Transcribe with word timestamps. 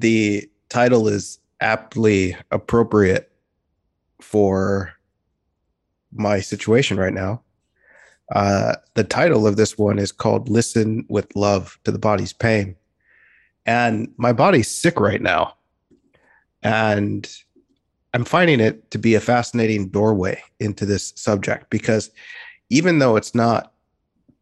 the 0.00 0.48
title 0.68 1.08
is 1.08 1.38
aptly 1.60 2.36
appropriate 2.50 3.30
for 4.20 4.92
my 6.12 6.40
situation 6.40 6.98
right 6.98 7.12
now. 7.12 7.42
Uh, 8.32 8.76
the 8.94 9.04
title 9.04 9.46
of 9.46 9.56
this 9.56 9.76
one 9.76 9.98
is 9.98 10.12
called 10.12 10.48
Listen 10.48 11.04
with 11.08 11.34
Love 11.34 11.78
to 11.84 11.90
the 11.90 11.98
Body's 11.98 12.32
Pain. 12.32 12.76
And 13.66 14.12
my 14.16 14.32
body's 14.32 14.70
sick 14.70 14.98
right 15.00 15.20
now. 15.20 15.54
And 16.62 17.28
I'm 18.14 18.24
finding 18.24 18.60
it 18.60 18.90
to 18.90 18.98
be 18.98 19.14
a 19.14 19.20
fascinating 19.20 19.88
doorway 19.88 20.42
into 20.58 20.86
this 20.86 21.12
subject 21.16 21.70
because 21.70 22.10
even 22.70 22.98
though 22.98 23.16
it's 23.16 23.34
not 23.34 23.72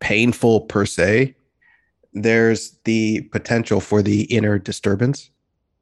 painful 0.00 0.62
per 0.62 0.86
se, 0.86 1.34
there's 2.12 2.78
the 2.84 3.22
potential 3.32 3.80
for 3.80 4.02
the 4.02 4.22
inner 4.24 4.58
disturbance, 4.58 5.30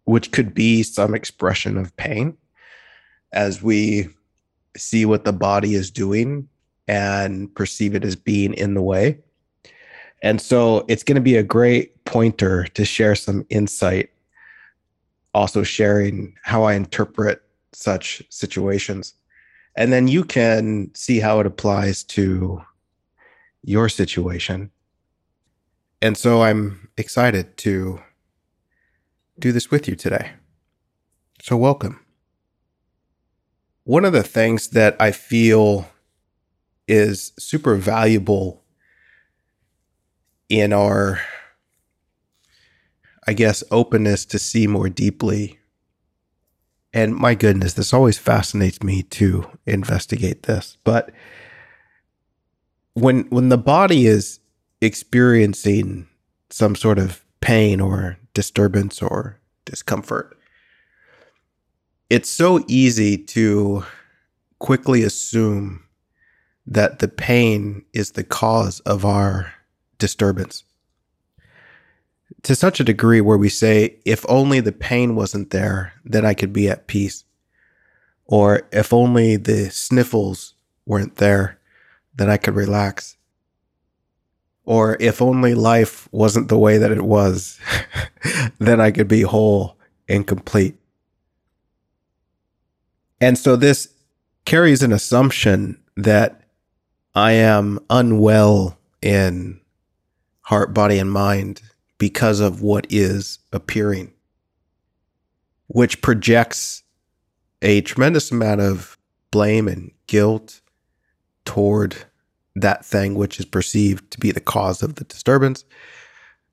which 0.06 0.32
could 0.32 0.54
be 0.54 0.82
some 0.82 1.14
expression 1.14 1.76
of 1.76 1.94
pain 1.96 2.36
as 3.32 3.62
we 3.62 4.08
see 4.76 5.04
what 5.04 5.24
the 5.24 5.32
body 5.32 5.74
is 5.74 5.90
doing 5.90 6.48
and 6.88 7.54
perceive 7.54 7.94
it 7.94 8.04
as 8.04 8.16
being 8.16 8.54
in 8.54 8.74
the 8.74 8.82
way. 8.82 9.18
And 10.22 10.40
so 10.40 10.84
it's 10.88 11.02
going 11.02 11.16
to 11.16 11.20
be 11.20 11.36
a 11.36 11.42
great 11.42 12.04
pointer 12.04 12.64
to 12.74 12.84
share 12.84 13.14
some 13.14 13.44
insight, 13.50 14.10
also 15.34 15.62
sharing 15.62 16.34
how 16.42 16.62
I 16.62 16.74
interpret 16.74 17.42
such 17.72 18.22
situations. 18.30 19.14
And 19.76 19.92
then 19.92 20.08
you 20.08 20.24
can 20.24 20.90
see 20.94 21.18
how 21.18 21.40
it 21.40 21.46
applies 21.46 22.04
to 22.04 22.62
your 23.62 23.88
situation. 23.88 24.70
And 26.00 26.16
so 26.16 26.42
I'm 26.42 26.88
excited 26.96 27.56
to 27.58 28.00
do 29.38 29.52
this 29.52 29.70
with 29.70 29.88
you 29.88 29.96
today. 29.96 30.32
So, 31.42 31.56
welcome. 31.56 32.04
One 33.84 34.04
of 34.04 34.12
the 34.12 34.22
things 34.22 34.68
that 34.68 34.96
I 34.98 35.12
feel 35.12 35.88
is 36.88 37.32
super 37.38 37.76
valuable 37.76 38.64
in 40.48 40.72
our, 40.72 41.20
I 43.26 43.32
guess, 43.32 43.62
openness 43.70 44.24
to 44.26 44.38
see 44.38 44.66
more 44.66 44.88
deeply. 44.88 45.58
And 46.92 47.14
my 47.14 47.34
goodness, 47.34 47.74
this 47.74 47.92
always 47.92 48.18
fascinates 48.18 48.82
me 48.82 49.02
to 49.02 49.46
investigate 49.66 50.44
this. 50.44 50.78
But 50.84 51.10
when 52.94 53.24
when 53.28 53.50
the 53.50 53.58
body 53.58 54.06
is 54.06 54.40
experiencing 54.80 56.08
some 56.50 56.74
sort 56.74 56.98
of 56.98 57.24
pain 57.40 57.80
or 57.80 58.18
disturbance 58.36 59.02
or 59.02 59.40
discomfort, 59.64 60.38
it's 62.10 62.30
so 62.30 62.62
easy 62.68 63.16
to 63.16 63.84
quickly 64.60 65.02
assume 65.02 65.82
that 66.66 66.98
the 66.98 67.08
pain 67.08 67.84
is 67.92 68.12
the 68.12 68.24
cause 68.24 68.80
of 68.80 69.04
our 69.04 69.52
disturbance 69.98 70.62
to 72.42 72.54
such 72.54 72.78
a 72.80 72.84
degree 72.84 73.20
where 73.20 73.36
we 73.36 73.48
say, 73.48 73.98
if 74.04 74.24
only 74.28 74.60
the 74.60 74.70
pain 74.70 75.16
wasn't 75.16 75.50
there, 75.50 75.92
then 76.04 76.24
I 76.24 76.34
could 76.34 76.52
be 76.52 76.68
at 76.68 76.86
peace. 76.86 77.24
Or 78.24 78.68
if 78.72 78.92
only 78.92 79.36
the 79.36 79.70
sniffles 79.70 80.54
weren't 80.84 81.16
there, 81.16 81.58
then 82.14 82.30
I 82.30 82.36
could 82.36 82.54
relax. 82.54 83.16
Or 84.66 84.96
if 85.00 85.22
only 85.22 85.54
life 85.54 86.08
wasn't 86.12 86.48
the 86.48 86.58
way 86.58 86.76
that 86.76 86.90
it 86.90 87.02
was, 87.02 87.58
then 88.58 88.80
I 88.80 88.90
could 88.90 89.08
be 89.08 89.22
whole 89.22 89.78
and 90.08 90.26
complete. 90.26 90.76
And 93.20 93.38
so 93.38 93.56
this 93.56 93.88
carries 94.44 94.82
an 94.82 94.92
assumption 94.92 95.80
that 95.96 96.42
I 97.14 97.32
am 97.32 97.78
unwell 97.88 98.76
in 99.00 99.60
heart, 100.42 100.74
body, 100.74 100.98
and 100.98 101.10
mind 101.10 101.62
because 101.98 102.40
of 102.40 102.60
what 102.60 102.86
is 102.90 103.38
appearing, 103.52 104.12
which 105.68 106.02
projects 106.02 106.82
a 107.62 107.80
tremendous 107.80 108.30
amount 108.30 108.60
of 108.60 108.98
blame 109.30 109.66
and 109.66 109.92
guilt 110.06 110.60
toward 111.44 111.96
that 112.56 112.84
thing 112.84 113.14
which 113.14 113.38
is 113.38 113.44
perceived 113.44 114.10
to 114.10 114.18
be 114.18 114.32
the 114.32 114.40
cause 114.40 114.82
of 114.82 114.96
the 114.96 115.04
disturbance. 115.04 115.64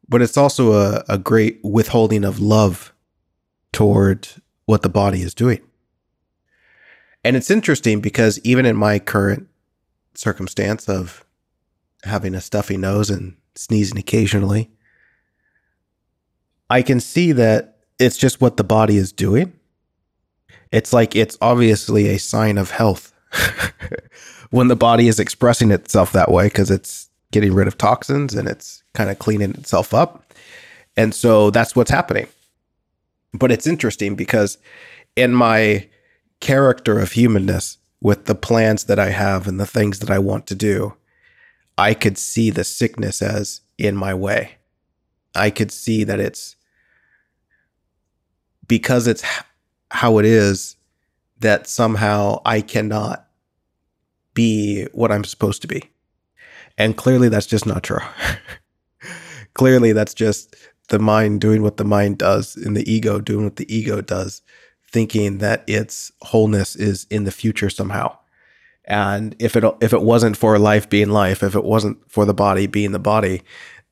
But 0.07 0.21
it's 0.21 0.37
also 0.37 0.73
a, 0.73 1.03
a 1.07 1.17
great 1.17 1.59
withholding 1.63 2.25
of 2.25 2.39
love 2.39 2.93
toward 3.71 4.27
what 4.65 4.81
the 4.81 4.89
body 4.89 5.21
is 5.21 5.33
doing. 5.33 5.61
And 7.23 7.37
it's 7.37 7.49
interesting 7.49 8.01
because 8.01 8.39
even 8.43 8.65
in 8.65 8.75
my 8.75 8.99
current 8.99 9.47
circumstance 10.13 10.89
of 10.89 11.25
having 12.03 12.35
a 12.35 12.41
stuffy 12.41 12.75
nose 12.75 13.09
and 13.09 13.37
sneezing 13.55 13.97
occasionally, 13.97 14.69
I 16.69 16.81
can 16.81 16.99
see 16.99 17.31
that 17.31 17.77
it's 17.97 18.17
just 18.17 18.41
what 18.41 18.57
the 18.57 18.63
body 18.63 18.97
is 18.97 19.13
doing. 19.13 19.53
It's 20.71 20.91
like 20.91 21.15
it's 21.15 21.37
obviously 21.39 22.07
a 22.07 22.19
sign 22.19 22.57
of 22.57 22.71
health 22.71 23.13
when 24.53 24.67
the 24.67 24.75
body 24.75 25.07
is 25.07 25.19
expressing 25.19 25.71
itself 25.71 26.11
that 26.11 26.29
way 26.29 26.45
because 26.45 26.69
it's 26.69 27.09
getting 27.31 27.55
rid 27.55 27.67
of 27.67 27.75
toxins 27.75 28.35
and 28.35 28.47
it's 28.47 28.83
kind 28.93 29.09
of 29.09 29.17
cleaning 29.17 29.49
itself 29.55 29.95
up. 29.95 30.31
And 30.95 31.15
so 31.15 31.49
that's 31.49 31.75
what's 31.75 31.89
happening. 31.89 32.27
But 33.33 33.51
it's 33.51 33.65
interesting 33.65 34.13
because 34.13 34.59
in 35.15 35.33
my 35.33 35.89
character 36.39 36.99
of 36.99 37.13
humanness, 37.13 37.79
with 37.99 38.25
the 38.25 38.35
plans 38.35 38.83
that 38.83 38.99
I 38.99 39.09
have 39.09 39.47
and 39.47 39.59
the 39.59 39.65
things 39.65 39.97
that 39.99 40.11
I 40.11 40.19
want 40.19 40.45
to 40.47 40.55
do, 40.55 40.93
I 41.75 41.95
could 41.95 42.19
see 42.19 42.51
the 42.51 42.63
sickness 42.63 43.23
as 43.23 43.61
in 43.79 43.95
my 43.95 44.13
way. 44.13 44.57
I 45.33 45.49
could 45.49 45.71
see 45.71 46.03
that 46.03 46.19
it's 46.19 46.55
because 48.67 49.07
it's 49.07 49.23
how 49.89 50.19
it 50.19 50.25
is 50.25 50.75
that 51.39 51.67
somehow 51.67 52.39
I 52.45 52.61
cannot 52.61 53.22
be 54.33 54.85
what 54.93 55.11
I'm 55.11 55.23
supposed 55.23 55.61
to 55.61 55.67
be. 55.67 55.89
And 56.77 56.97
clearly 56.97 57.29
that's 57.29 57.45
just 57.45 57.65
not 57.65 57.83
true. 57.83 57.99
clearly 59.53 59.93
that's 59.93 60.13
just 60.13 60.55
the 60.89 60.99
mind 60.99 61.41
doing 61.41 61.61
what 61.61 61.77
the 61.77 61.85
mind 61.85 62.17
does 62.17 62.55
and 62.55 62.75
the 62.75 62.91
ego 62.91 63.19
doing 63.19 63.45
what 63.45 63.55
the 63.57 63.73
ego 63.73 64.01
does, 64.01 64.41
thinking 64.89 65.37
that 65.39 65.63
its 65.67 66.11
wholeness 66.21 66.75
is 66.75 67.05
in 67.09 67.23
the 67.23 67.31
future 67.31 67.69
somehow. 67.69 68.17
And 68.85 69.35
if 69.39 69.55
it 69.55 69.63
if 69.79 69.93
it 69.93 70.01
wasn't 70.01 70.35
for 70.35 70.59
life 70.59 70.89
being 70.89 71.09
life, 71.09 71.41
if 71.41 71.55
it 71.55 71.63
wasn't 71.63 71.99
for 72.11 72.25
the 72.25 72.33
body 72.33 72.67
being 72.67 72.91
the 72.91 72.99
body, 72.99 73.41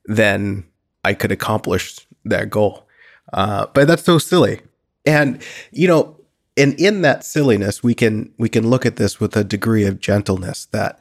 then 0.06 0.66
I 1.06 1.14
could 1.14 1.32
accomplish 1.32 2.06
that 2.26 2.50
goal. 2.50 2.88
Uh, 3.32 3.68
but 3.74 3.88
that's 3.88 4.04
so 4.04 4.18
silly. 4.18 4.62
And 5.06 5.42
you 5.72 5.88
know, 5.88 6.18
and 6.62 6.80
in 6.80 7.02
that 7.02 7.26
silliness, 7.26 7.82
we 7.82 7.96
can 7.96 8.32
we 8.38 8.48
can 8.48 8.70
look 8.70 8.86
at 8.86 8.98
this 8.98 9.20
with 9.20 9.36
a 9.36 9.44
degree 9.44 9.86
of 9.86 10.00
gentleness 10.00 10.66
that 10.66 11.00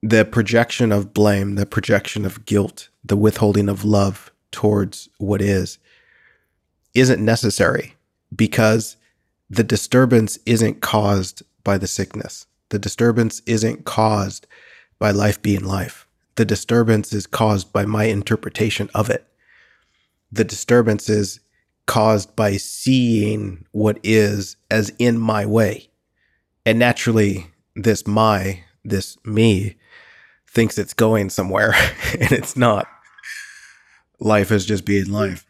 the 0.00 0.24
projection 0.24 0.92
of 0.92 1.12
blame, 1.12 1.56
the 1.56 1.66
projection 1.66 2.24
of 2.24 2.44
guilt, 2.46 2.88
the 3.04 3.16
withholding 3.16 3.68
of 3.68 3.84
love 3.84 4.30
towards 4.52 5.08
what 5.18 5.42
is 5.42 5.78
isn't 6.94 7.24
necessary 7.24 7.94
because 8.36 8.96
the 9.50 9.64
disturbance 9.64 10.38
isn't 10.46 10.80
caused 10.80 11.42
by 11.64 11.76
the 11.76 11.88
sickness. 11.88 12.46
The 12.68 12.78
disturbance 12.78 13.42
isn't 13.46 13.84
caused 13.84 14.46
by 15.00 15.10
life 15.10 15.42
being 15.42 15.64
life. 15.64 16.06
The 16.36 16.44
disturbance 16.44 17.12
is 17.12 17.26
caused 17.26 17.72
by 17.72 17.86
my 17.86 18.04
interpretation 18.04 18.88
of 18.94 19.10
it. 19.10 19.26
The 20.30 20.44
disturbance 20.44 21.08
is 21.08 21.40
caused 21.86 22.34
by 22.34 22.56
seeing 22.56 23.66
what 23.72 23.98
is 24.02 24.56
as 24.70 24.90
in 24.98 25.18
my 25.18 25.44
way. 25.46 25.88
And 26.64 26.78
naturally, 26.78 27.46
this 27.76 28.06
my, 28.06 28.64
this 28.84 29.18
me, 29.24 29.76
thinks 30.48 30.78
it's 30.78 30.94
going 30.94 31.30
somewhere 31.30 31.74
and 32.20 32.32
it's 32.32 32.56
not. 32.56 32.86
Life 34.20 34.50
is 34.50 34.64
just 34.64 34.84
being 34.84 35.10
life. 35.10 35.44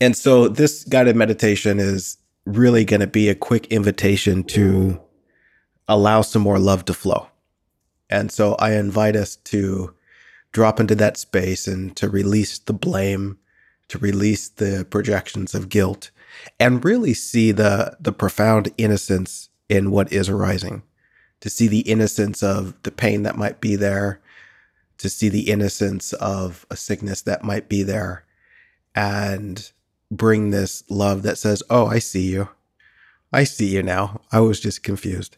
And 0.00 0.14
so, 0.14 0.48
this 0.48 0.84
guided 0.84 1.16
meditation 1.16 1.78
is 1.78 2.18
really 2.44 2.84
going 2.84 3.00
to 3.00 3.06
be 3.06 3.28
a 3.28 3.34
quick 3.34 3.66
invitation 3.68 4.44
to 4.44 5.00
allow 5.88 6.20
some 6.20 6.42
more 6.42 6.58
love 6.58 6.84
to 6.86 6.94
flow. 6.94 7.28
And 8.10 8.30
so, 8.30 8.56
I 8.56 8.72
invite 8.72 9.16
us 9.16 9.36
to 9.36 9.94
drop 10.52 10.80
into 10.80 10.94
that 10.96 11.16
space 11.16 11.66
and 11.66 11.96
to 11.96 12.10
release 12.10 12.58
the 12.58 12.74
blame 12.74 13.38
to 13.88 13.98
release 13.98 14.48
the 14.48 14.86
projections 14.90 15.54
of 15.54 15.68
guilt 15.68 16.10
and 16.58 16.84
really 16.84 17.14
see 17.14 17.52
the 17.52 17.96
the 18.00 18.12
profound 18.12 18.72
innocence 18.76 19.48
in 19.68 19.90
what 19.90 20.12
is 20.12 20.28
arising 20.28 20.82
to 21.40 21.50
see 21.50 21.68
the 21.68 21.80
innocence 21.80 22.42
of 22.42 22.74
the 22.82 22.90
pain 22.90 23.22
that 23.22 23.36
might 23.36 23.60
be 23.60 23.76
there 23.76 24.20
to 24.98 25.08
see 25.08 25.28
the 25.28 25.50
innocence 25.50 26.12
of 26.14 26.66
a 26.70 26.76
sickness 26.76 27.22
that 27.22 27.44
might 27.44 27.68
be 27.68 27.82
there 27.82 28.24
and 28.94 29.70
bring 30.10 30.50
this 30.50 30.82
love 30.88 31.22
that 31.22 31.38
says, 31.38 31.62
Oh, 31.68 31.86
I 31.86 31.98
see 31.98 32.30
you. 32.30 32.48
I 33.32 33.44
see 33.44 33.66
you 33.66 33.82
now. 33.82 34.20
I 34.32 34.40
was 34.40 34.60
just 34.60 34.82
confused. 34.82 35.36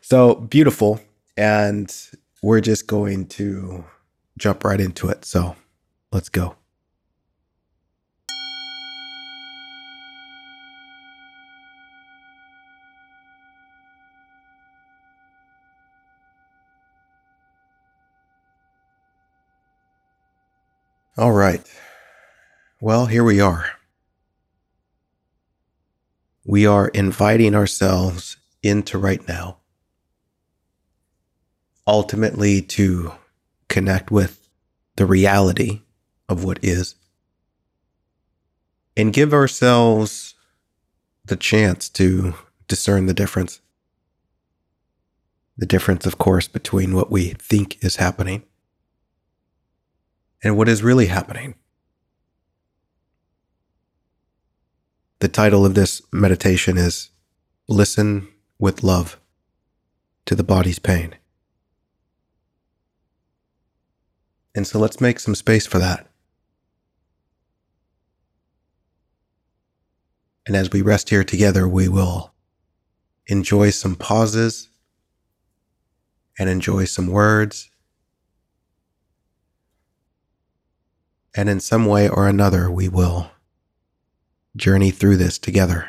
So 0.00 0.34
beautiful. 0.34 1.00
And 1.36 1.94
we're 2.42 2.60
just 2.60 2.86
going 2.86 3.26
to 3.28 3.84
jump 4.36 4.64
right 4.64 4.80
into 4.80 5.08
it. 5.08 5.24
So 5.24 5.56
let's 6.10 6.28
go. 6.28 6.56
All 21.18 21.32
right. 21.32 21.60
Well, 22.80 23.04
here 23.04 23.22
we 23.22 23.38
are. 23.38 23.66
We 26.46 26.66
are 26.66 26.88
inviting 26.88 27.54
ourselves 27.54 28.38
into 28.62 28.96
right 28.96 29.26
now, 29.28 29.58
ultimately 31.86 32.62
to 32.62 33.12
connect 33.68 34.10
with 34.10 34.48
the 34.96 35.04
reality 35.04 35.82
of 36.30 36.44
what 36.44 36.58
is, 36.62 36.94
and 38.96 39.12
give 39.12 39.34
ourselves 39.34 40.34
the 41.26 41.36
chance 41.36 41.90
to 41.90 42.34
discern 42.68 43.04
the 43.04 43.12
difference. 43.12 43.60
The 45.58 45.66
difference, 45.66 46.06
of 46.06 46.16
course, 46.16 46.48
between 46.48 46.94
what 46.94 47.10
we 47.10 47.34
think 47.34 47.84
is 47.84 47.96
happening 47.96 48.44
and 50.42 50.56
what 50.56 50.68
is 50.68 50.82
really 50.82 51.06
happening. 51.06 51.54
The 55.20 55.28
title 55.28 55.64
of 55.64 55.74
this 55.74 56.02
meditation 56.12 56.76
is 56.76 57.10
Listen 57.68 58.28
with 58.58 58.82
Love 58.82 59.20
to 60.26 60.34
the 60.34 60.42
Body's 60.42 60.80
Pain. 60.80 61.14
And 64.54 64.66
so 64.66 64.78
let's 64.78 65.00
make 65.00 65.20
some 65.20 65.34
space 65.34 65.66
for 65.66 65.78
that. 65.78 66.08
And 70.46 70.56
as 70.56 70.72
we 70.72 70.82
rest 70.82 71.10
here 71.10 71.22
together, 71.22 71.68
we 71.68 71.88
will 71.88 72.32
enjoy 73.28 73.70
some 73.70 73.94
pauses 73.94 74.68
and 76.38 76.50
enjoy 76.50 76.84
some 76.84 77.06
words 77.06 77.70
And 81.34 81.48
in 81.48 81.60
some 81.60 81.86
way 81.86 82.08
or 82.08 82.28
another, 82.28 82.70
we 82.70 82.88
will 82.88 83.30
journey 84.56 84.90
through 84.90 85.16
this 85.16 85.38
together. 85.38 85.88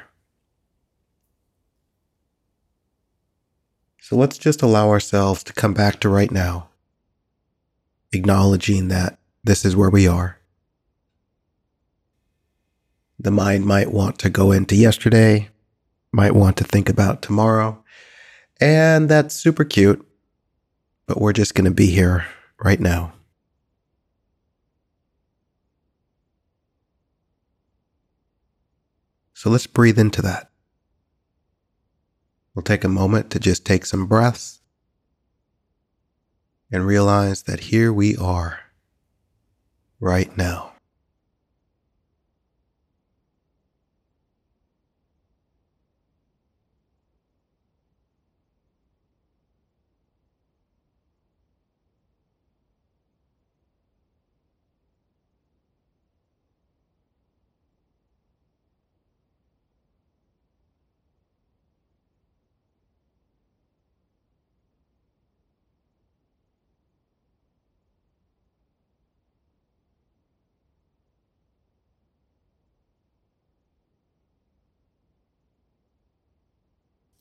So 4.00 4.16
let's 4.16 4.38
just 4.38 4.62
allow 4.62 4.90
ourselves 4.90 5.44
to 5.46 5.54
come 5.54 5.74
back 5.74 6.00
to 6.02 6.10
right 6.10 6.32
now, 6.32 6.70
acknowledging 8.12 8.90
that 8.90 9.18
this 9.44 9.66
is 9.66 9.76
where 9.76 9.90
we 9.90 10.08
are. 10.08 10.40
The 13.18 13.32
mind 13.32 13.66
might 13.66 13.92
want 13.92 14.20
to 14.20 14.30
go 14.30 14.52
into 14.52 14.76
yesterday, 14.76 15.50
might 16.12 16.36
want 16.36 16.58
to 16.58 16.64
think 16.64 16.90
about 16.90 17.22
tomorrow, 17.22 17.82
and 18.60 19.08
that's 19.08 19.36
super 19.36 19.64
cute, 19.64 20.06
but 21.06 21.22
we're 21.22 21.34
just 21.34 21.56
going 21.56 21.66
to 21.66 21.72
be 21.72 21.88
here 21.88 22.26
right 22.62 22.80
now. 22.80 23.14
So 29.44 29.50
let's 29.50 29.68
breathe 29.68 30.00
into 30.00 30.22
that. 30.22 30.50
We'll 32.56 32.64
take 32.64 32.86
a 32.86 32.88
moment 32.88 33.30
to 33.32 33.42
just 33.42 33.66
take 33.66 33.86
some 33.86 34.08
breaths 34.08 34.62
and 36.72 36.88
realize 36.88 37.44
that 37.44 37.60
here 37.60 37.92
we 37.92 38.16
are 38.16 38.62
right 40.00 40.38
now. 40.38 40.73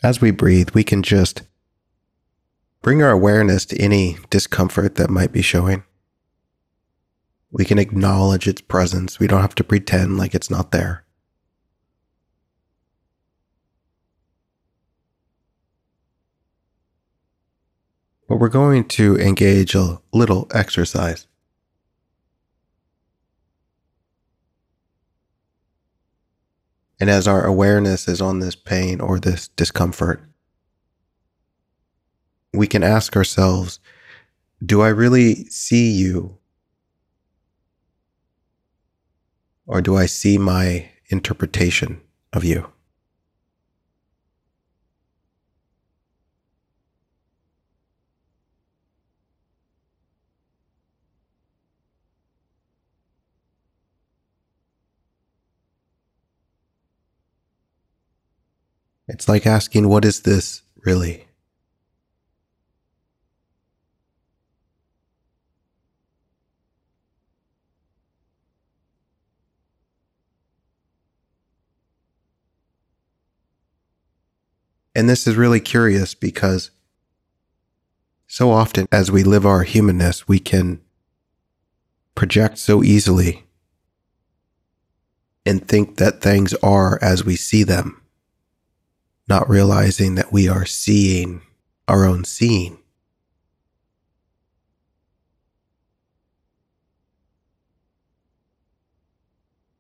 As 0.02 0.20
we 0.20 0.30
breathe, 0.30 0.70
we 0.70 0.84
can 0.84 1.02
just 1.02 1.42
bring 2.82 3.02
our 3.02 3.10
awareness 3.10 3.64
to 3.66 3.78
any 3.78 4.18
discomfort 4.30 4.96
that 4.96 5.10
might 5.10 5.32
be 5.32 5.42
showing. 5.42 5.84
We 7.50 7.64
can 7.64 7.78
acknowledge 7.78 8.48
its 8.48 8.60
presence. 8.60 9.20
We 9.20 9.26
don't 9.26 9.42
have 9.42 9.54
to 9.56 9.64
pretend 9.64 10.18
like 10.18 10.34
it's 10.34 10.50
not 10.50 10.72
there. 10.72 11.04
But 18.28 18.36
we're 18.36 18.48
going 18.48 18.88
to 18.88 19.18
engage 19.18 19.74
a 19.74 20.00
little 20.12 20.48
exercise. 20.52 21.26
And 27.02 27.10
as 27.10 27.26
our 27.26 27.44
awareness 27.44 28.06
is 28.06 28.20
on 28.20 28.38
this 28.38 28.54
pain 28.54 29.00
or 29.00 29.18
this 29.18 29.48
discomfort, 29.48 30.22
we 32.52 32.68
can 32.68 32.84
ask 32.84 33.16
ourselves, 33.16 33.80
do 34.64 34.82
I 34.82 34.88
really 34.90 35.46
see 35.46 35.90
you? 35.90 36.38
Or 39.66 39.82
do 39.82 39.96
I 39.96 40.06
see 40.06 40.38
my 40.38 40.90
interpretation 41.08 42.00
of 42.32 42.44
you? 42.44 42.70
It's 59.12 59.28
like 59.28 59.46
asking, 59.46 59.90
what 59.90 60.06
is 60.06 60.20
this 60.20 60.62
really? 60.86 61.28
And 74.94 75.10
this 75.10 75.26
is 75.26 75.36
really 75.36 75.60
curious 75.60 76.14
because 76.14 76.70
so 78.26 78.50
often 78.50 78.86
as 78.90 79.10
we 79.10 79.22
live 79.22 79.44
our 79.44 79.62
humanness, 79.62 80.26
we 80.26 80.38
can 80.38 80.80
project 82.14 82.56
so 82.56 82.82
easily 82.82 83.44
and 85.44 85.68
think 85.68 85.98
that 85.98 86.22
things 86.22 86.54
are 86.62 86.98
as 87.02 87.26
we 87.26 87.36
see 87.36 87.62
them 87.62 88.01
not 89.32 89.48
realizing 89.48 90.14
that 90.14 90.30
we 90.30 90.46
are 90.46 90.66
seeing 90.66 91.40
our 91.88 92.04
own 92.04 92.22
seeing. 92.22 92.76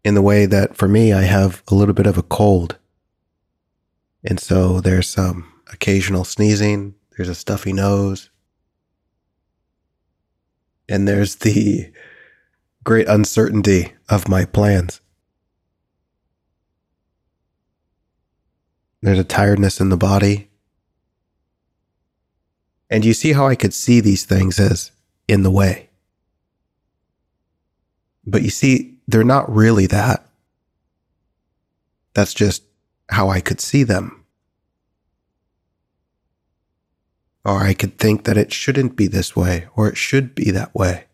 In 0.02 0.14
the 0.14 0.22
way 0.22 0.46
that 0.46 0.74
for 0.74 0.88
me, 0.88 1.12
I 1.12 1.24
have 1.24 1.62
a 1.68 1.74
little 1.74 1.92
bit 1.92 2.06
of 2.06 2.16
a 2.16 2.22
cold. 2.22 2.78
And 4.24 4.40
so 4.40 4.80
there's 4.80 5.06
some 5.06 5.52
occasional 5.70 6.24
sneezing, 6.24 6.94
there's 7.14 7.28
a 7.28 7.34
stuffy 7.34 7.74
nose, 7.74 8.30
and 10.88 11.06
there's 11.06 11.34
the 11.36 11.92
great 12.84 13.06
uncertainty 13.06 13.92
of 14.08 14.30
my 14.30 14.46
plans. 14.46 15.01
There's 19.02 19.18
a 19.18 19.24
tiredness 19.24 19.80
in 19.80 19.88
the 19.88 19.96
body. 19.96 20.48
And 22.88 23.04
you 23.04 23.12
see 23.12 23.32
how 23.32 23.48
I 23.48 23.56
could 23.56 23.74
see 23.74 24.00
these 24.00 24.24
things 24.24 24.60
as 24.60 24.92
in 25.26 25.42
the 25.42 25.50
way. 25.50 25.90
But 28.24 28.42
you 28.42 28.50
see, 28.50 28.98
they're 29.08 29.24
not 29.24 29.52
really 29.52 29.86
that. 29.86 30.26
That's 32.14 32.34
just 32.34 32.62
how 33.08 33.28
I 33.28 33.40
could 33.40 33.60
see 33.60 33.82
them. 33.82 34.24
Or 37.44 37.62
I 37.62 37.74
could 37.74 37.98
think 37.98 38.24
that 38.24 38.36
it 38.36 38.52
shouldn't 38.52 38.94
be 38.94 39.08
this 39.08 39.34
way, 39.34 39.66
or 39.74 39.88
it 39.88 39.96
should 39.96 40.34
be 40.34 40.52
that 40.52 40.72
way. 40.74 41.06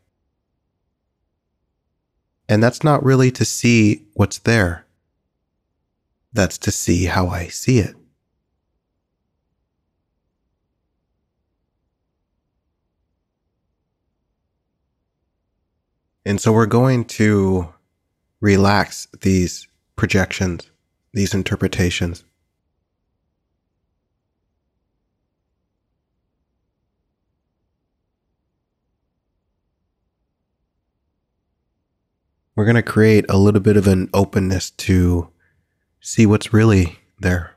And 2.50 2.62
that's 2.62 2.84
not 2.84 3.02
really 3.02 3.30
to 3.30 3.44
see 3.46 4.06
what's 4.12 4.38
there. 4.38 4.84
That's 6.32 6.58
to 6.58 6.70
see 6.70 7.06
how 7.06 7.28
I 7.28 7.48
see 7.48 7.78
it. 7.78 7.94
And 16.28 16.38
so 16.38 16.52
we're 16.52 16.66
going 16.66 17.06
to 17.06 17.72
relax 18.40 19.08
these 19.22 19.66
projections, 19.96 20.70
these 21.14 21.32
interpretations. 21.32 22.22
We're 32.54 32.64
going 32.64 32.74
to 32.74 32.82
create 32.82 33.24
a 33.30 33.38
little 33.38 33.62
bit 33.62 33.78
of 33.78 33.86
an 33.86 34.10
openness 34.12 34.70
to 34.72 35.30
see 36.00 36.26
what's 36.26 36.52
really 36.52 36.98
there. 37.18 37.54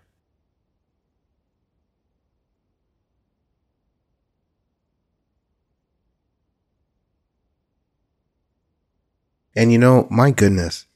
And 9.55 9.71
you 9.71 9.77
know, 9.77 10.07
my 10.09 10.31
goodness, 10.31 10.87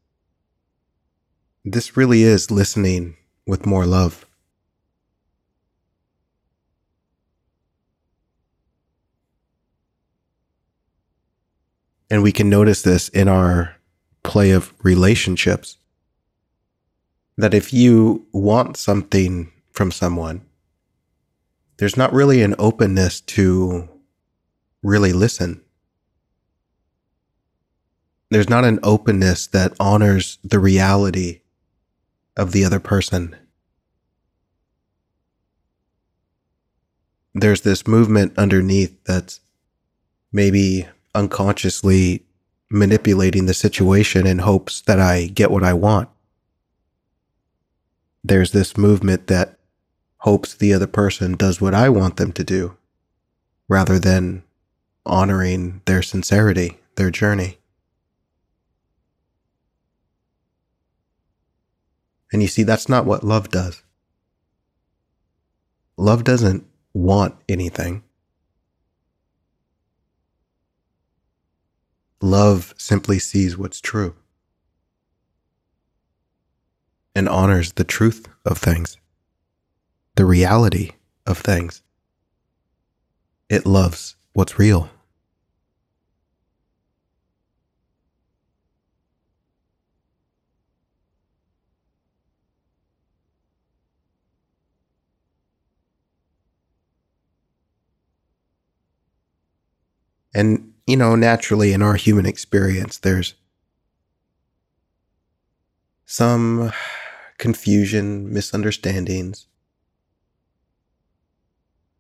this 1.64 1.98
really 1.98 2.24
is 2.24 2.52
listening 2.52 3.18
with 3.46 3.66
more 3.66 3.86
love. 3.86 4.26
And 12.10 12.24
we 12.24 12.32
can 12.32 12.50
notice 12.50 12.82
this 12.82 13.10
in 13.10 13.28
our 13.28 13.76
play 14.24 14.52
of 14.52 14.74
relationships. 14.84 15.78
That 17.38 17.54
if 17.54 17.74
you 17.74 18.26
want 18.32 18.78
something 18.78 19.52
from 19.72 19.92
someone, 19.92 20.46
there's 21.78 21.98
not 21.98 22.14
really 22.14 22.42
an 22.42 22.56
openness 22.58 23.20
to 23.22 23.90
really 24.82 25.12
listen 25.12 25.62
there's 28.36 28.50
not 28.50 28.66
an 28.66 28.80
openness 28.84 29.48
that 29.48 29.74
honors 29.80 30.40
the 30.44 30.60
reality 30.60 31.42
of 32.36 32.52
the 32.52 32.66
other 32.66 32.80
person. 32.80 33.36
There's 37.34 37.62
this 37.62 37.86
movement 37.86 38.38
underneath 38.38 39.04
that's 39.04 39.42
maybe 40.32 40.88
unconsciously 41.14 42.26
manipulating 42.70 43.46
the 43.46 43.54
situation 43.54 44.26
in 44.26 44.40
hopes 44.40 44.82
that 44.82 45.00
I 45.00 45.28
get 45.28 45.52
what 45.52 45.64
I 45.64 45.74
want. 45.74 46.10
There's 48.28 48.54
this 48.54 48.76
movement 48.76 49.28
that 49.28 49.60
hopes 50.22 50.56
the 50.56 50.74
other 50.74 50.88
person 50.88 51.34
does 51.34 51.62
what 51.62 51.76
I 51.76 51.90
want 51.90 52.18
them 52.18 52.32
to 52.32 52.44
do 52.44 52.76
rather 53.70 54.00
than 54.00 54.42
honoring 55.06 55.84
their 55.86 56.02
sincerity, 56.02 56.80
their 56.96 57.12
journey. 57.12 57.60
And 62.34 62.42
you 62.42 62.48
see, 62.48 62.64
that's 62.64 62.90
not 62.90 63.06
what 63.06 63.24
love 63.24 63.50
does. 63.50 63.84
Love 65.96 66.24
doesn't 66.24 66.66
want 66.96 67.36
anything. 67.48 68.02
Love 72.22 72.74
simply 72.76 73.20
sees 73.20 73.56
what's 73.56 73.80
true 73.80 74.16
and 77.16 77.30
honors 77.30 77.72
the 77.72 77.84
truth 77.86 78.28
of 78.46 78.58
things, 78.58 78.98
the 80.16 80.26
reality 80.26 80.92
of 81.26 81.38
things. 81.38 81.82
It 83.50 83.66
loves 83.66 84.16
what's 84.34 84.60
real. 84.60 84.90
And, 100.34 100.74
you 100.86 100.98
know, 100.98 101.16
naturally 101.16 101.72
in 101.72 101.82
our 101.82 101.96
human 101.96 102.26
experience, 102.26 102.98
there's 102.98 103.36
some 106.06 106.74
confusion, 107.38 108.32
misunderstandings. 108.32 109.48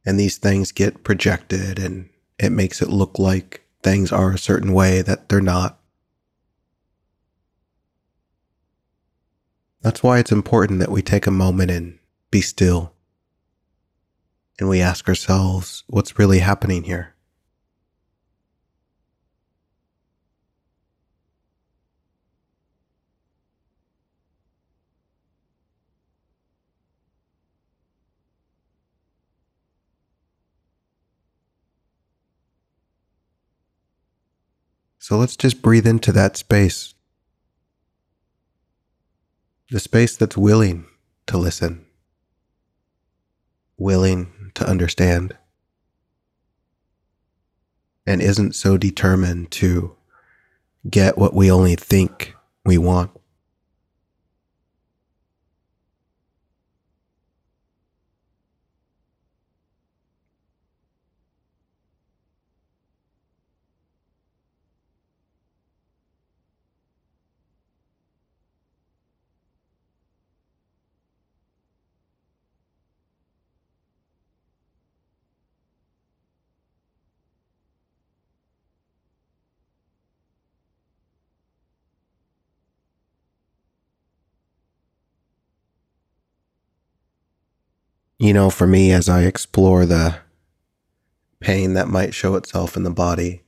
And 0.05 0.19
these 0.19 0.37
things 0.37 0.71
get 0.71 1.03
projected 1.03 1.79
and 1.79 2.09
it 2.37 2.51
makes 2.51 2.81
it 2.81 2.89
look 2.89 3.17
like 3.17 3.65
things 3.81 4.11
are 4.11 4.31
a 4.31 4.37
certain 4.37 4.73
way 4.73 5.01
that 5.01 5.29
they're 5.29 5.41
not. 5.41 5.79
That's 9.81 10.03
why 10.03 10.19
it's 10.19 10.31
important 10.31 10.79
that 10.79 10.91
we 10.91 11.01
take 11.01 11.27
a 11.27 11.31
moment 11.31 11.71
and 11.71 11.99
be 12.31 12.41
still. 12.41 12.93
And 14.59 14.69
we 14.69 14.81
ask 14.81 15.07
ourselves, 15.07 15.83
what's 15.87 16.17
really 16.17 16.39
happening 16.39 16.83
here? 16.83 17.14
So 35.05 35.19
let's 35.19 35.37
just 35.37 35.61
breathe 35.61 35.85
into 35.85 36.11
that 36.13 36.35
space. 36.35 36.95
The 39.69 39.79
space 39.79 40.17
that's 40.17 40.35
willing 40.35 40.87
to 41.27 41.37
listen, 41.37 41.85
willing 43.77 44.51
to 44.55 44.67
understand, 44.67 45.37
and 48.07 48.19
isn't 48.19 48.55
so 48.55 48.77
determined 48.77 49.51
to 49.51 49.95
get 50.89 51.19
what 51.19 51.35
we 51.35 51.51
only 51.51 51.75
think 51.75 52.33
we 52.65 52.79
want. 52.79 53.11
You 88.17 88.33
know, 88.33 88.49
for 88.49 88.65
me, 88.65 88.91
as 88.91 89.09
I 89.09 89.23
explore 89.23 89.85
the 89.85 90.17
pain 91.39 91.73
that 91.73 91.87
might 91.87 92.13
show 92.13 92.35
itself 92.35 92.77
in 92.77 92.83
the 92.83 92.89
body 92.89 93.43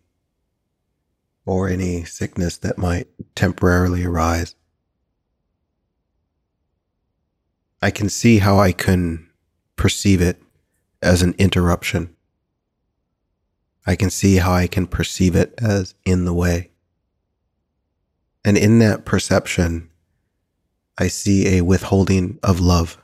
or 1.46 1.70
any 1.70 2.04
sickness 2.04 2.58
that 2.58 2.78
might 2.78 3.08
temporarily 3.36 4.04
arise, 4.04 4.56
I 7.82 7.92
can 7.92 8.10
see 8.10 8.40
how 8.40 8.60
I 8.60 8.72
can 8.72 9.30
perceive 9.76 10.22
it 10.22 10.42
as 11.02 11.22
an 11.22 11.34
interruption. 11.38 12.14
I 13.86 13.96
can 13.96 14.10
see 14.10 14.38
how 14.38 14.52
I 14.52 14.68
can 14.68 14.88
perceive 14.88 15.36
it 15.36 15.54
as 15.60 15.96
in 16.04 16.26
the 16.26 16.34
way. 16.34 16.72
And 18.44 18.58
in 18.58 18.80
that 18.80 19.06
perception, 19.06 19.90
I 20.98 21.08
see 21.08 21.58
a 21.58 21.62
withholding 21.62 22.40
of 22.44 22.60
love 22.60 22.98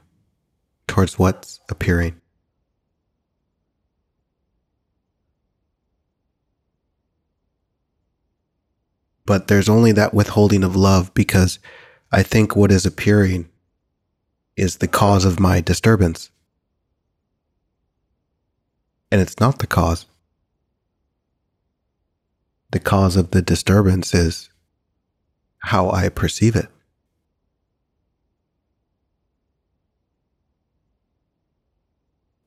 towards 0.87 1.17
what's 1.17 1.59
appearing. 1.69 2.19
But 9.25 9.47
there's 9.47 9.69
only 9.69 9.91
that 9.93 10.13
withholding 10.13 10.63
of 10.63 10.75
love 10.75 11.13
because 11.13 11.59
I 12.11 12.23
think 12.23 12.55
what 12.55 12.71
is 12.71 12.85
appearing 12.85 13.49
is 14.55 14.77
the 14.77 14.87
cause 14.87 15.25
of 15.25 15.39
my 15.39 15.61
disturbance. 15.61 16.29
And 19.11 19.21
it's 19.21 19.39
not 19.39 19.59
the 19.59 19.67
cause. 19.67 20.05
The 22.71 22.79
cause 22.79 23.15
of 23.15 23.31
the 23.31 23.41
disturbance 23.41 24.13
is 24.13 24.49
how 25.59 25.89
I 25.91 26.09
perceive 26.09 26.55
it. 26.55 26.67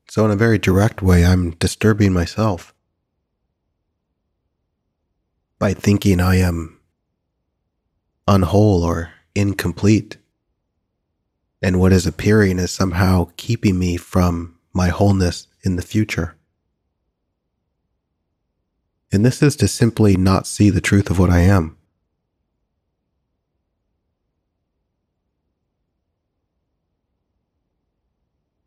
So, 0.09 0.23
in 0.23 0.31
a 0.31 0.37
very 0.37 0.57
direct 0.57 1.01
way, 1.01 1.25
I'm 1.25 1.51
disturbing 1.51 2.13
myself 2.13 2.73
by 5.59 5.73
thinking 5.73 6.21
I 6.21 6.35
am 6.37 6.79
unwhole 8.27 8.83
or 8.83 9.11
incomplete. 9.35 10.17
And 11.61 11.79
what 11.79 11.91
is 11.91 12.05
appearing 12.05 12.59
is 12.59 12.71
somehow 12.71 13.31
keeping 13.35 13.77
me 13.77 13.97
from 13.97 14.57
my 14.73 14.89
wholeness 14.89 15.47
in 15.63 15.75
the 15.75 15.81
future. 15.81 16.35
And 19.11 19.25
this 19.25 19.41
is 19.41 19.55
to 19.57 19.67
simply 19.67 20.15
not 20.15 20.47
see 20.47 20.69
the 20.69 20.81
truth 20.81 21.09
of 21.09 21.19
what 21.19 21.29
I 21.29 21.39
am. 21.39 21.77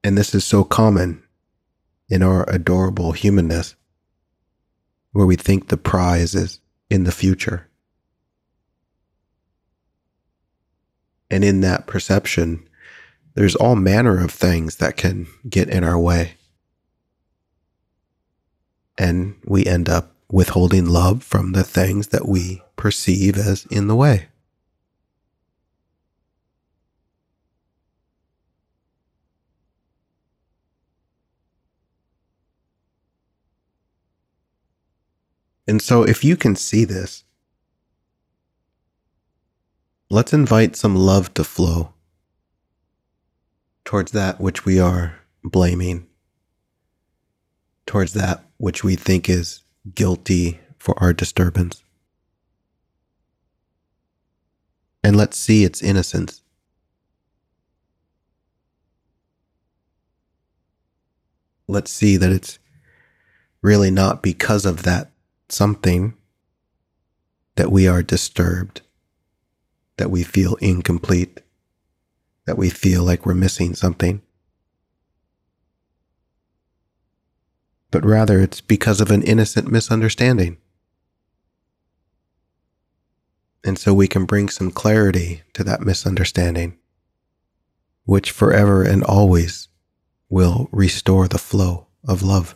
And 0.02 0.18
this 0.18 0.34
is 0.34 0.44
so 0.44 0.64
common 0.64 1.22
in 2.10 2.22
our 2.22 2.44
adorable 2.50 3.12
humanness, 3.12 3.76
where 5.12 5.26
we 5.26 5.36
think 5.36 5.68
the 5.68 5.76
prize 5.76 6.34
is 6.34 6.58
in 6.90 7.04
the 7.04 7.12
future. 7.12 7.68
And 11.30 11.44
in 11.44 11.60
that 11.60 11.86
perception, 11.86 12.68
there's 13.34 13.54
all 13.54 13.76
manner 13.76 14.22
of 14.22 14.32
things 14.32 14.76
that 14.76 14.96
can 14.96 15.28
get 15.48 15.68
in 15.68 15.84
our 15.84 15.98
way. 15.98 16.34
And 18.98 19.36
we 19.44 19.64
end 19.64 19.88
up 19.88 20.14
withholding 20.30 20.86
love 20.86 21.22
from 21.22 21.52
the 21.52 21.64
things 21.64 22.08
that 22.08 22.28
we 22.28 22.62
perceive 22.76 23.38
as 23.38 23.66
in 23.66 23.86
the 23.86 23.96
way. 23.96 24.29
And 35.70 35.80
so, 35.80 36.02
if 36.02 36.24
you 36.24 36.36
can 36.36 36.56
see 36.56 36.84
this, 36.84 37.22
let's 40.10 40.32
invite 40.32 40.74
some 40.74 40.96
love 40.96 41.32
to 41.34 41.44
flow 41.44 41.94
towards 43.84 44.10
that 44.10 44.40
which 44.40 44.64
we 44.64 44.80
are 44.80 45.20
blaming, 45.44 46.08
towards 47.86 48.14
that 48.14 48.44
which 48.56 48.82
we 48.82 48.96
think 48.96 49.28
is 49.28 49.62
guilty 49.94 50.58
for 50.76 51.00
our 51.00 51.12
disturbance. 51.12 51.84
And 55.04 55.14
let's 55.14 55.38
see 55.38 55.62
its 55.62 55.84
innocence. 55.84 56.42
Let's 61.68 61.92
see 61.92 62.16
that 62.16 62.32
it's 62.32 62.58
really 63.62 63.92
not 63.92 64.20
because 64.20 64.66
of 64.66 64.82
that 64.82 65.12
something 65.52 66.14
that 67.56 67.70
we 67.70 67.86
are 67.86 68.02
disturbed, 68.02 68.82
that 69.96 70.10
we 70.10 70.22
feel 70.22 70.54
incomplete, 70.56 71.40
that 72.46 72.56
we 72.56 72.70
feel 72.70 73.04
like 73.04 73.26
we're 73.26 73.34
missing 73.34 73.74
something. 73.74 74.22
But 77.90 78.04
rather, 78.04 78.40
it's 78.40 78.60
because 78.60 79.00
of 79.00 79.10
an 79.10 79.22
innocent 79.22 79.70
misunderstanding. 79.70 80.58
And 83.62 83.78
so 83.78 83.92
we 83.92 84.08
can 84.08 84.24
bring 84.24 84.48
some 84.48 84.70
clarity 84.70 85.42
to 85.52 85.64
that 85.64 85.82
misunderstanding, 85.82 86.78
which 88.04 88.30
forever 88.30 88.82
and 88.82 89.04
always 89.04 89.68
will 90.28 90.68
restore 90.72 91.28
the 91.28 91.38
flow 91.38 91.88
of 92.06 92.22
love. 92.22 92.54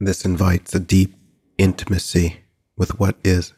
This 0.00 0.24
invites 0.24 0.74
a 0.76 0.80
deep 0.80 1.16
intimacy 1.58 2.44
with 2.76 3.00
what 3.00 3.16
is. 3.24 3.52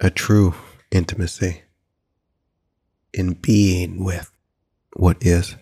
A 0.00 0.10
true 0.10 0.54
intimacy 0.90 1.62
in 3.12 3.34
being 3.34 4.02
with 4.04 4.32
what 4.94 5.16
is, 5.24 5.54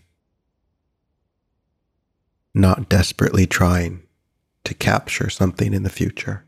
not 2.54 2.88
desperately 2.88 3.46
trying 3.46 4.02
to 4.64 4.72
capture 4.72 5.28
something 5.28 5.74
in 5.74 5.82
the 5.82 5.90
future, 5.90 6.46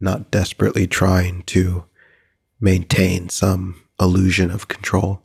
not 0.00 0.30
desperately 0.30 0.86
trying 0.86 1.42
to 1.42 1.84
maintain 2.60 3.28
some 3.28 3.82
illusion 4.00 4.50
of 4.52 4.68
control. 4.68 5.23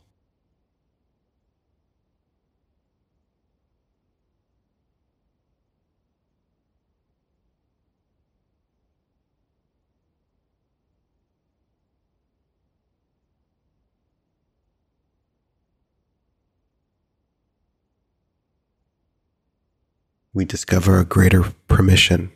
We 20.40 20.46
discover 20.46 20.98
a 20.98 21.04
greater 21.04 21.44
permission 21.68 22.32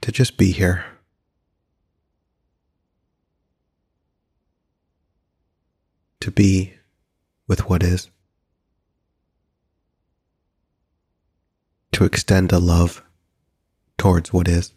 to 0.00 0.10
just 0.10 0.38
be 0.38 0.52
here. 0.52 0.86
To 6.20 6.30
be 6.30 6.72
with 7.46 7.68
what 7.68 7.82
is. 7.82 8.08
To 11.92 12.04
extend 12.04 12.50
a 12.50 12.58
love 12.58 13.04
towards 13.98 14.32
what 14.32 14.48
is. 14.48 14.72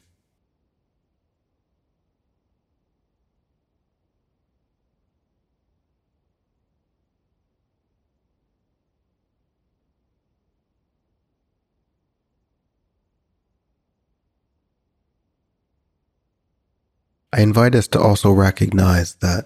I 17.40 17.42
invite 17.42 17.74
us 17.74 17.88
to 17.90 18.02
also 18.02 18.32
recognize 18.32 19.16
that 19.22 19.46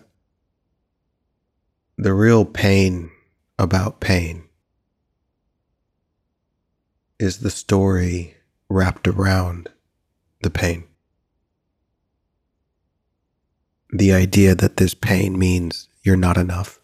the 1.96 2.12
real 2.12 2.44
pain 2.44 3.12
about 3.60 4.00
pain 4.00 4.46
is 7.20 7.42
the 7.42 7.52
story 7.52 8.34
wrapped 8.68 9.08
around 9.08 9.70
the 10.42 10.50
pain. 10.50 10.86
The 13.92 14.12
idea 14.12 14.56
that 14.56 14.78
this 14.78 14.96
pain 14.96 15.38
means 15.38 15.88
you're 16.02 16.18
not 16.18 16.38
enough. 16.38 16.80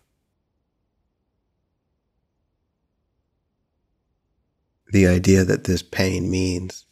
the 4.92 5.08
idea 5.08 5.44
that 5.44 5.64
this 5.64 5.82
pain 5.84 6.30
means 6.30 6.86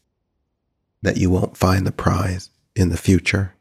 that 1.01 1.17
you 1.17 1.29
won't 1.31 1.57
find 1.57 1.85
the 1.85 1.91
prize 1.91 2.51
in 2.75 2.89
the 2.89 2.97
future. 2.97 3.56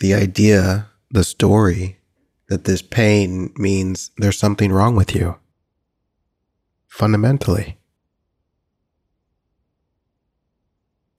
The 0.00 0.14
idea, 0.14 0.88
the 1.10 1.24
story 1.24 1.98
that 2.48 2.64
this 2.64 2.82
pain 2.82 3.52
means 3.56 4.10
there's 4.16 4.38
something 4.38 4.72
wrong 4.72 4.96
with 4.96 5.14
you. 5.14 5.36
Fundamentally. 6.88 7.78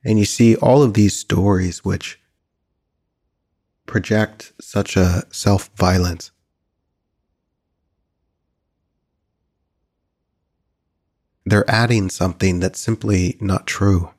And 0.04 0.18
you 0.18 0.26
see 0.26 0.56
all 0.56 0.82
of 0.82 0.96
these 0.96 1.16
stories 1.16 1.86
which 1.86 2.20
project 3.86 4.52
such 4.60 4.98
a 4.98 5.24
self 5.32 5.70
violence. 5.76 6.32
They're 11.46 11.70
adding 11.70 12.10
something 12.10 12.60
that's 12.60 12.80
simply 12.80 13.38
not 13.40 13.68
true. 13.68 14.10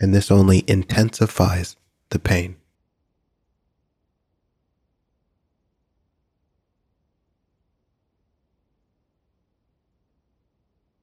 And 0.00 0.14
this 0.14 0.30
only 0.30 0.64
intensifies 0.66 1.76
the 2.08 2.18
pain. 2.18 2.56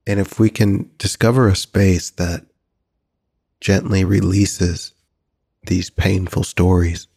And 0.08 0.20
if 0.22 0.40
we 0.40 0.50
can 0.50 0.90
discover 0.98 1.48
a 1.48 1.56
space 1.56 2.10
that 2.12 2.46
gently 3.60 4.06
releases 4.06 4.94
these 5.68 5.90
painful 5.90 6.44
stories, 6.44 7.08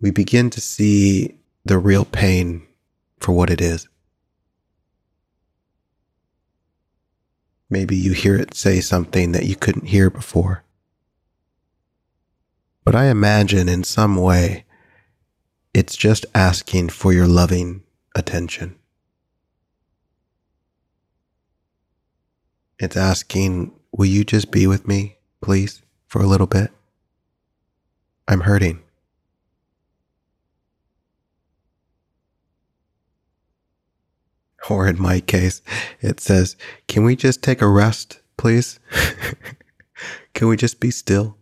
we 0.00 0.12
begin 0.12 0.50
to 0.50 0.60
see 0.60 1.34
the 1.64 1.78
real 1.78 2.04
pain 2.04 2.62
for 3.18 3.32
what 3.32 3.50
it 3.50 3.60
is. 3.60 3.88
Maybe 7.74 7.96
you 7.96 8.12
hear 8.12 8.36
it 8.36 8.54
say 8.54 8.78
something 8.78 9.32
that 9.32 9.46
you 9.46 9.56
couldn't 9.56 9.88
hear 9.88 10.08
before. 10.08 10.62
But 12.84 12.94
I 12.94 13.06
imagine 13.06 13.68
in 13.68 13.82
some 13.82 14.14
way 14.14 14.64
it's 15.74 15.96
just 15.96 16.24
asking 16.36 16.90
for 16.90 17.12
your 17.12 17.26
loving 17.26 17.82
attention. 18.14 18.76
It's 22.78 22.96
asking, 22.96 23.72
Will 23.90 24.06
you 24.06 24.22
just 24.22 24.52
be 24.52 24.68
with 24.68 24.86
me, 24.86 25.16
please, 25.40 25.82
for 26.06 26.22
a 26.22 26.28
little 26.28 26.46
bit? 26.46 26.70
I'm 28.28 28.42
hurting. 28.42 28.83
Or 34.70 34.88
in 34.88 35.00
my 35.00 35.20
case, 35.20 35.62
it 36.00 36.20
says, 36.20 36.56
Can 36.88 37.04
we 37.04 37.16
just 37.16 37.42
take 37.42 37.60
a 37.60 37.68
rest, 37.68 38.20
please? 38.36 38.78
Can 40.34 40.48
we 40.48 40.56
just 40.56 40.80
be 40.80 40.90
still? 40.90 41.36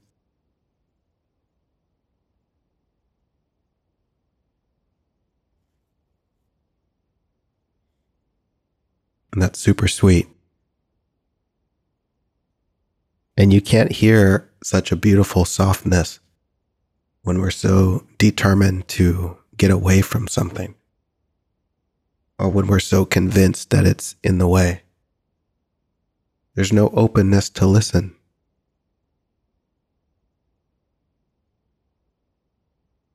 And 9.33 9.41
that's 9.41 9.59
super 9.59 9.89
sweet. 9.89 10.29
And 13.37 13.51
you 13.51 13.63
can't 13.63 13.91
hear 13.91 14.51
such 14.63 14.93
a 14.93 14.97
beautiful 14.97 15.47
softness 15.47 16.21
when 17.23 17.41
we're 17.41 17.51
so 17.51 18.07
determined 18.19 18.89
to 18.89 19.39
get 19.57 19.71
away 19.71 20.03
from 20.03 20.29
something 20.29 20.75
or 22.39 22.49
when 22.49 22.67
we're 22.67 22.81
so 22.81 23.05
convinced 23.05 23.71
that 23.71 23.87
it's 23.87 24.17
in 24.23 24.39
the 24.39 24.49
way. 24.49 24.83
There's 26.55 26.73
no 26.73 26.89
openness 26.91 27.49
to 27.51 27.67
listen. 27.67 28.15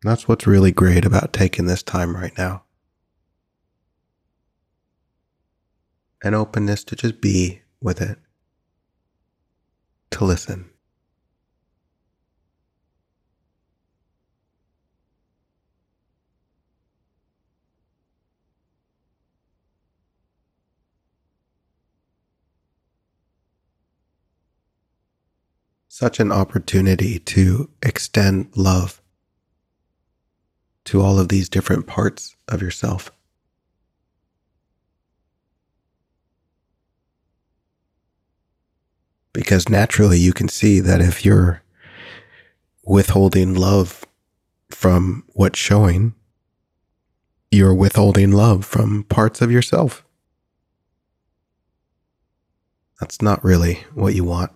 That's 0.04 0.28
what's 0.28 0.48
really 0.48 0.72
great 0.72 1.06
about 1.06 1.34
taking 1.34 1.66
this 1.66 1.84
time 1.84 2.16
right 2.16 2.36
now. 2.38 2.64
an 6.24 6.34
openness 6.34 6.84
to 6.86 6.96
just 6.96 7.22
be 7.22 7.62
with 7.82 8.02
it, 8.02 8.18
to 10.12 10.26
listen. 10.26 10.70
Such 26.00 26.20
an 26.20 26.32
opportunity 26.32 27.18
to 27.18 27.72
extend 27.82 28.56
love 28.56 29.02
to 30.86 31.02
all 31.02 31.18
of 31.18 31.30
these 31.30 31.50
different 31.50 31.88
parts 31.88 32.36
of 32.48 32.62
yourself. 32.62 33.12
because 39.34 39.70
naturally 39.70 40.20
you 40.20 40.34
can 40.34 40.48
see 40.48 40.80
that 40.80 41.02
if 41.02 41.26
you're 41.26 41.64
withholding 42.84 43.56
love 43.56 44.06
from 44.70 45.24
what's 45.34 45.58
showing, 45.58 46.14
you're 47.50 47.74
withholding 47.74 48.32
love 48.32 48.64
from 48.64 49.04
parts 49.06 49.42
of 49.42 49.52
yourself. 49.52 50.06
That's 53.00 53.20
not 53.20 53.44
really 53.44 53.84
what 53.96 54.14
you 54.14 54.24
want. 54.24 54.52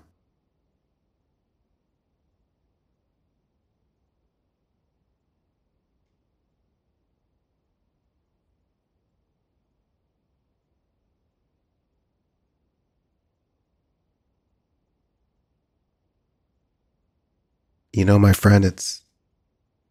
You 17.93 18.05
know, 18.05 18.17
my 18.17 18.31
friend, 18.31 18.63
it's 18.63 19.01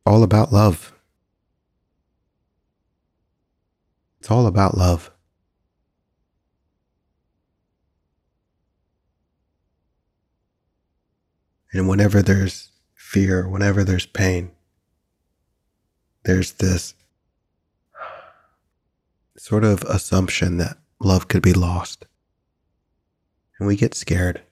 all 0.07 0.23
about 0.23 0.53
love. 0.53 0.93
It's 4.19 4.31
all 4.31 4.47
about 4.47 4.77
love. 4.77 5.11
And 11.73 11.89
whenever 11.89 12.23
there's 12.23 12.71
fear, 12.95 13.49
whenever 13.49 13.85
there's 13.85 14.07
pain, 14.07 14.51
there's 16.25 16.53
this 16.53 16.95
sort 19.37 19.65
of 19.65 19.83
assumption 19.83 20.57
that 20.57 20.79
love 21.01 21.29
could 21.29 21.43
be 21.43 21.53
lost. 21.53 22.07
And 23.59 23.69
we 23.69 23.77
get 23.77 23.95
scared. 23.95 24.43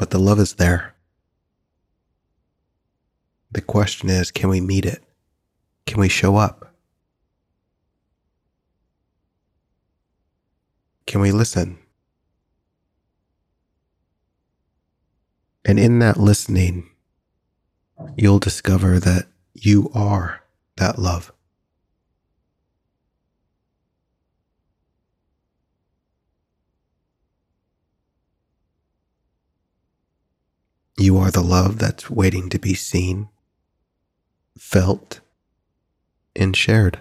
But 0.00 0.08
the 0.08 0.18
love 0.18 0.40
is 0.40 0.54
there. 0.54 0.94
The 3.52 3.60
question 3.60 4.08
is 4.08 4.30
can 4.30 4.48
we 4.48 4.58
meet 4.58 4.86
it? 4.86 5.04
Can 5.84 6.00
we 6.00 6.08
show 6.08 6.36
up? 6.36 6.74
Can 11.06 11.20
we 11.20 11.32
listen? 11.32 11.78
And 15.66 15.78
in 15.78 15.98
that 15.98 16.16
listening, 16.16 16.88
you'll 18.16 18.38
discover 18.38 18.98
that 19.00 19.26
you 19.52 19.90
are 19.92 20.40
that 20.78 20.98
love. 20.98 21.30
You 31.00 31.16
are 31.16 31.30
the 31.30 31.40
love 31.40 31.78
that's 31.78 32.10
waiting 32.10 32.50
to 32.50 32.58
be 32.58 32.74
seen, 32.74 33.30
felt, 34.58 35.20
and 36.36 36.54
shared. 36.54 37.00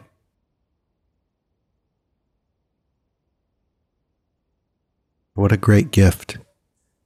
What 5.34 5.52
a 5.52 5.58
great 5.58 5.92
gift 5.92 6.38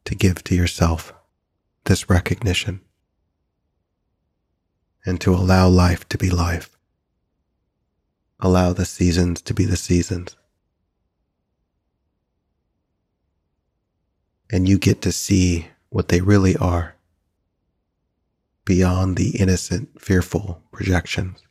to 0.06 0.14
give 0.14 0.44
to 0.44 0.54
yourself 0.54 1.12
this 1.86 2.12
recognition 2.12 2.82
and 5.04 5.20
to 5.20 5.34
allow 5.34 5.68
life 5.68 6.08
to 6.10 6.18
be 6.20 6.30
life. 6.30 6.70
Allow 8.40 8.74
the 8.74 8.86
seasons 8.86 9.42
to 9.42 9.56
be 9.56 9.66
the 9.66 9.78
seasons. 9.78 10.38
and 14.54 14.70
you 14.70 14.78
get 14.78 15.02
to 15.02 15.12
see 15.12 15.68
what 15.94 16.08
they 16.08 16.22
really 16.22 16.58
are 16.58 16.96
beyond 18.66 19.16
the 19.16 19.38
innocent, 19.38 20.02
fearful 20.02 20.60
projections. 20.72 21.44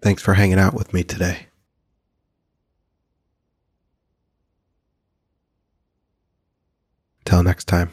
Thanks 0.00 0.22
for 0.22 0.32
hanging 0.32 0.58
out 0.58 0.72
with 0.72 0.94
me 0.94 1.02
today. 1.02 1.48
Until 7.26 7.42
next 7.42 7.66
time. 7.66 7.90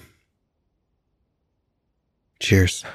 Cheers. 2.40 2.86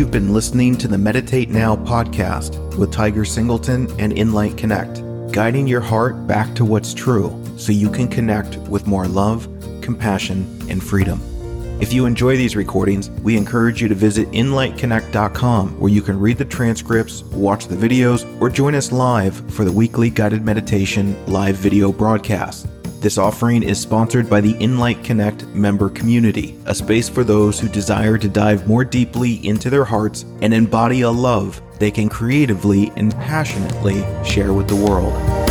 You've 0.00 0.10
been 0.10 0.32
listening 0.32 0.78
to 0.78 0.88
the 0.88 0.96
Meditate 0.96 1.50
Now 1.50 1.76
podcast 1.76 2.78
with 2.78 2.90
Tiger 2.90 3.22
Singleton 3.26 3.86
and 4.00 4.14
Inlight 4.14 4.56
Connect, 4.56 5.02
guiding 5.30 5.66
your 5.66 5.82
heart 5.82 6.26
back 6.26 6.54
to 6.54 6.64
what's 6.64 6.94
true 6.94 7.38
so 7.58 7.70
you 7.70 7.90
can 7.90 8.08
connect 8.08 8.56
with 8.70 8.86
more 8.86 9.06
love, 9.06 9.46
compassion, 9.82 10.46
and 10.70 10.82
freedom. 10.82 11.20
If 11.82 11.92
you 11.92 12.06
enjoy 12.06 12.38
these 12.38 12.56
recordings, 12.56 13.10
we 13.10 13.36
encourage 13.36 13.82
you 13.82 13.88
to 13.88 13.94
visit 13.94 14.26
inlightconnect.com 14.30 15.78
where 15.78 15.92
you 15.92 16.00
can 16.00 16.18
read 16.18 16.38
the 16.38 16.46
transcripts, 16.46 17.22
watch 17.24 17.66
the 17.66 17.76
videos, 17.76 18.24
or 18.40 18.48
join 18.48 18.74
us 18.74 18.92
live 18.92 19.36
for 19.52 19.66
the 19.66 19.72
weekly 19.72 20.08
guided 20.08 20.46
meditation 20.46 21.14
live 21.26 21.56
video 21.56 21.92
broadcast. 21.92 22.66
This 23.00 23.16
offering 23.16 23.62
is 23.62 23.80
sponsored 23.80 24.28
by 24.28 24.42
the 24.42 24.52
Inlight 24.60 25.02
Connect 25.02 25.46
member 25.54 25.88
community, 25.88 26.58
a 26.66 26.74
space 26.74 27.08
for 27.08 27.24
those 27.24 27.58
who 27.58 27.66
desire 27.66 28.18
to 28.18 28.28
dive 28.28 28.68
more 28.68 28.84
deeply 28.84 29.36
into 29.46 29.70
their 29.70 29.86
hearts 29.86 30.26
and 30.42 30.52
embody 30.52 31.00
a 31.00 31.10
love 31.10 31.62
they 31.78 31.90
can 31.90 32.10
creatively 32.10 32.92
and 32.96 33.12
passionately 33.12 34.04
share 34.22 34.52
with 34.52 34.68
the 34.68 34.76
world. 34.76 35.49